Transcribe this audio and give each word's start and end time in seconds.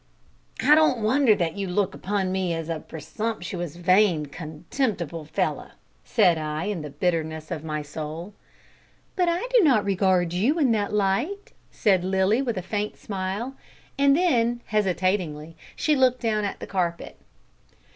"I 0.63 0.73
don't 0.73 0.97
wonder 1.03 1.35
that 1.35 1.57
you 1.57 1.67
look 1.67 1.93
upon 1.93 2.31
me 2.31 2.55
as 2.55 2.69
a 2.69 2.79
presumptuous, 2.79 3.75
vain, 3.75 4.25
contemptible 4.25 5.25
fellow," 5.25 5.73
said 6.03 6.39
I, 6.39 6.63
in 6.63 6.81
the 6.81 6.89
bitterness 6.89 7.51
of 7.51 7.63
my 7.63 7.83
soul. 7.83 8.33
"But 9.15 9.29
I 9.29 9.45
do 9.55 9.63
not 9.63 9.85
regard 9.85 10.33
you 10.33 10.57
in 10.57 10.71
that 10.71 10.91
light," 10.91 11.51
said 11.69 12.03
Lilly, 12.03 12.41
with 12.41 12.57
a 12.57 12.63
faint 12.63 12.97
smile, 12.97 13.55
and 13.95 14.17
then, 14.17 14.61
hesitatingly, 14.65 15.55
she 15.75 15.95
looked 15.95 16.19
down 16.21 16.45
at 16.45 16.59
the 16.59 16.65
carpet. 16.65 17.19